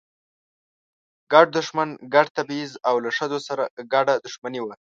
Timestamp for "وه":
4.63-4.75